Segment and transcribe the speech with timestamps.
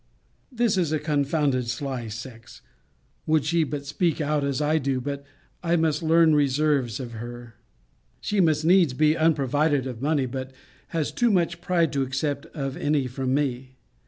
[0.51, 2.63] This is a confounded sly sex.
[3.27, 5.23] Would she but speak out, as I do but
[5.61, 7.53] I must learn reserves of her.
[8.19, 10.53] She must needs be unprovided of money: but
[10.87, 13.75] has too much pride to accept of any from me.